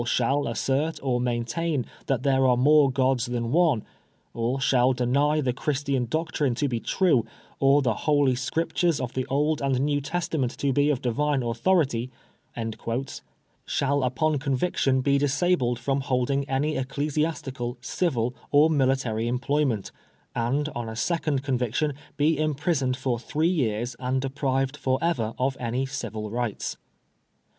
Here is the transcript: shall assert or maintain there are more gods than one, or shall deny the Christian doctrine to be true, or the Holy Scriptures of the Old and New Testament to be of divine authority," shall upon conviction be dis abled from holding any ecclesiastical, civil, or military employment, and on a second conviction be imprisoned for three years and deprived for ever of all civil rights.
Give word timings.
shall 0.03 0.47
assert 0.47 0.99
or 1.03 1.21
maintain 1.21 1.85
there 2.07 2.47
are 2.47 2.57
more 2.57 2.89
gods 2.89 3.27
than 3.27 3.51
one, 3.51 3.83
or 4.33 4.59
shall 4.59 4.93
deny 4.93 5.39
the 5.41 5.53
Christian 5.53 6.07
doctrine 6.07 6.55
to 6.55 6.67
be 6.67 6.79
true, 6.79 7.23
or 7.59 7.83
the 7.83 7.93
Holy 8.09 8.33
Scriptures 8.33 8.99
of 8.99 9.13
the 9.13 9.27
Old 9.27 9.61
and 9.61 9.79
New 9.79 10.01
Testament 10.01 10.57
to 10.57 10.73
be 10.73 10.89
of 10.89 11.03
divine 11.03 11.43
authority," 11.43 12.09
shall 13.67 14.01
upon 14.01 14.39
conviction 14.39 15.01
be 15.01 15.19
dis 15.19 15.43
abled 15.43 15.77
from 15.77 16.01
holding 16.01 16.49
any 16.49 16.77
ecclesiastical, 16.77 17.77
civil, 17.81 18.33
or 18.49 18.71
military 18.71 19.27
employment, 19.27 19.91
and 20.33 20.67
on 20.69 20.89
a 20.89 20.95
second 20.95 21.43
conviction 21.43 21.93
be 22.17 22.39
imprisoned 22.39 22.97
for 22.97 23.19
three 23.19 23.47
years 23.47 23.95
and 23.99 24.19
deprived 24.19 24.77
for 24.77 24.97
ever 24.99 25.35
of 25.37 25.55
all 25.61 25.85
civil 25.85 26.31
rights. 26.31 26.75